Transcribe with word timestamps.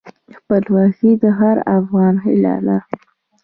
خپلواکي 0.37 1.11
د 1.21 1.23
هر 1.39 1.57
افغان 1.77 2.15
هیله 2.25 2.55
ده. 2.65 2.77